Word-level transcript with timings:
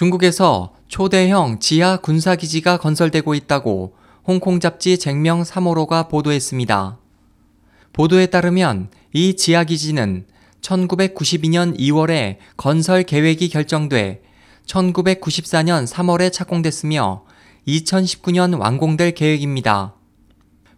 중국에서 0.00 0.72
초대형 0.88 1.58
지하 1.60 1.98
군사기지가 1.98 2.78
건설되고 2.78 3.34
있다고 3.34 3.92
홍콩 4.24 4.58
잡지 4.58 4.96
쟁명 4.96 5.42
3호로가 5.42 6.08
보도했습니다. 6.08 6.98
보도에 7.92 8.24
따르면 8.24 8.88
이 9.12 9.36
지하기지는 9.36 10.24
1992년 10.62 11.78
2월에 11.78 12.38
건설 12.56 13.02
계획이 13.02 13.50
결정돼 13.50 14.22
1994년 14.64 15.86
3월에 15.86 16.32
착공됐으며 16.32 17.26
2019년 17.68 18.58
완공될 18.58 19.12
계획입니다. 19.12 19.96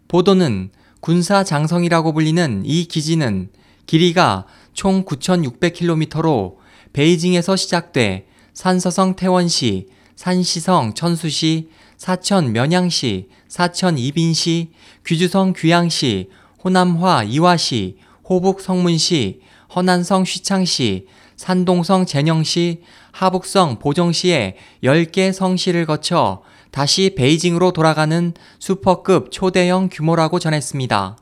보도는 0.09 0.71
군사 0.99 1.45
장성이라고 1.45 2.11
불리는 2.11 2.63
이 2.65 2.83
기지는 2.89 3.51
길이가 3.85 4.47
총 4.73 5.05
9,600km로 5.05 6.57
베이징에서 6.91 7.55
시작돼 7.55 8.32
산서성 8.53 9.15
태원시, 9.15 9.87
산시성 10.15 10.93
천수시, 10.93 11.69
사천 11.97 12.51
면양시, 12.51 13.29
사천 13.47 13.97
이빈시, 13.97 14.71
귀주성 15.05 15.53
귀양시, 15.57 16.29
호남화 16.63 17.23
이화시, 17.23 17.97
호북 18.29 18.61
성문시, 18.61 19.41
허난성 19.75 20.25
쉬창시, 20.25 21.07
산동성 21.35 22.05
제녕시, 22.05 22.81
하북성 23.11 23.79
보정시의 23.79 24.55
10개 24.83 25.33
성시를 25.33 25.85
거쳐 25.85 26.43
다시 26.71 27.15
베이징으로 27.15 27.71
돌아가는 27.71 28.33
슈퍼급 28.59 29.31
초대형 29.31 29.89
규모라고 29.91 30.39
전했습니다. 30.39 31.17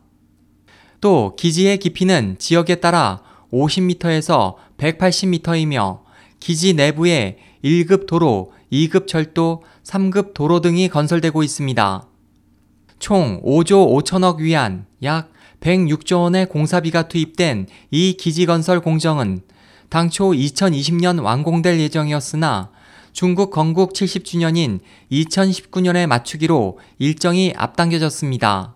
또 1.02 1.36
기지의 1.36 1.80
깊이는 1.80 2.36
지역에 2.38 2.76
따라 2.76 3.22
50m에서 3.52 4.56
180m이며 4.78 6.01
기지 6.42 6.74
내부에 6.74 7.38
1급 7.64 8.08
도로, 8.08 8.52
2급 8.74 9.08
철도, 9.08 9.64
3급 9.84 10.34
도로 10.34 10.60
등이 10.60 10.90
건설되고 10.90 11.44
있습니다. 11.44 12.08
총 13.00 13.42
5조 13.44 14.04
5천억 14.04 14.40
위안, 14.40 14.86
약 15.04 15.32
106조 15.62 16.24
원의 16.24 16.50
공사비가 16.50 17.08
투입된 17.08 17.68
이 17.92 18.14
기지 18.14 18.48
건설 18.48 18.82
공정은 18.82 19.42
당초 19.90 20.32
2020년 20.32 21.24
완공될 21.24 21.80
예정이었으나 21.80 22.72
중국 23.14 23.52
건국 23.52 23.94
70주년인 23.94 24.80
2019년에 25.12 26.08
맞추기로 26.08 26.80
일정이 26.98 27.54
앞당겨졌습니다. 27.56 28.74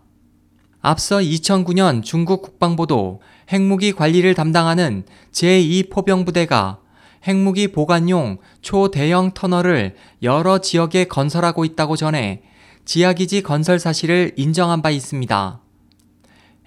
앞서 0.81 1.17
2009년 1.17 2.03
중국 2.03 2.43
국방부도 2.43 3.21
핵무기 3.49 3.91
관리를 3.91 4.35
담당하는 4.35 5.03
제2포병부대가 5.31 6.84
핵무기 7.27 7.69
보관용 7.69 8.37
초대형 8.61 9.33
터널을 9.33 9.95
여러 10.21 10.59
지역에 10.59 11.05
건설하고 11.05 11.65
있다고 11.65 11.95
전해 11.95 12.43
지하기지 12.85 13.41
건설 13.41 13.79
사실을 13.79 14.33
인정한 14.35 14.81
바 14.81 14.91
있습니다. 14.91 15.59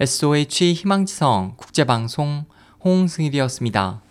SOH 0.00 0.74
희망지성 0.74 1.54
국제방송 1.56 2.44
홍승일이었습니다. 2.84 4.02